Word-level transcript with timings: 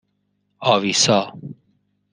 آویسا 0.59 1.33